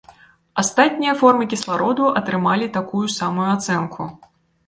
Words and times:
Астатнія 0.61 1.13
формы 1.19 1.45
кіслароду 1.51 2.09
атрымалі 2.21 2.69
такую 2.77 3.05
самую 3.19 3.45
ацэнку. 3.57 4.09